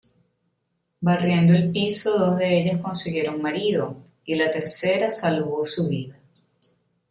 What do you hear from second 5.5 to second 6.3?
su vida.